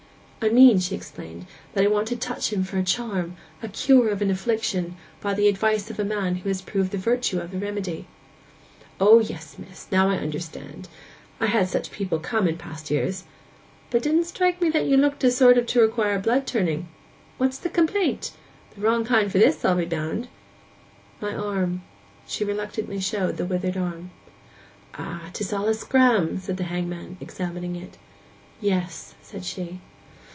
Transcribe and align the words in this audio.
'I 0.43 0.49
mean,' 0.49 0.79
she 0.79 0.95
explained, 0.95 1.45
'that 1.75 1.83
I 1.83 1.87
want 1.87 2.07
to 2.07 2.15
touch 2.15 2.51
him 2.51 2.63
for 2.63 2.79
a 2.79 2.83
charm, 2.83 3.35
a 3.61 3.67
cure 3.67 4.09
of 4.09 4.23
an 4.23 4.31
affliction, 4.31 4.97
by 5.21 5.35
the 5.35 5.47
advice 5.47 5.91
of 5.91 5.99
a 5.99 6.03
man 6.03 6.37
who 6.37 6.49
has 6.49 6.63
proved 6.63 6.89
the 6.91 6.97
virtue 6.97 7.39
of 7.39 7.51
the 7.51 7.59
remedy.' 7.59 8.07
'O 8.99 9.19
yes, 9.19 9.57
miss! 9.59 9.85
Now 9.91 10.09
I 10.09 10.15
understand. 10.15 10.87
I've 11.39 11.49
had 11.49 11.69
such 11.69 11.91
people 11.91 12.17
come 12.17 12.47
in 12.47 12.57
past 12.57 12.89
years. 12.89 13.25
But 13.91 13.97
it 13.97 14.03
didn't 14.09 14.23
strike 14.23 14.59
me 14.59 14.71
that 14.71 14.85
you 14.85 14.97
looked 14.97 15.23
of 15.23 15.27
a 15.27 15.31
sort 15.31 15.67
to 15.67 15.79
require 15.79 16.17
blood 16.17 16.47
turning. 16.47 16.89
What's 17.37 17.59
the 17.59 17.69
complaint? 17.69 18.31
The 18.73 18.81
wrong 18.81 19.05
kind 19.05 19.31
for 19.31 19.37
this, 19.37 19.63
I'll 19.63 19.75
be 19.75 19.85
bound.' 19.85 20.27
'My 21.21 21.35
arm.' 21.35 21.83
She 22.25 22.43
reluctantly 22.43 22.99
showed 22.99 23.37
the 23.37 23.45
withered 23.45 23.73
skin. 23.73 24.09
'Ah—'tis 24.95 25.53
all 25.53 25.67
a 25.67 25.75
scram!' 25.75 26.39
said 26.39 26.57
the 26.57 26.63
hangman, 26.63 27.17
examining 27.21 27.75
it. 27.75 27.99
'Yes,' 28.59 29.13
said 29.21 29.45
she. 29.45 29.81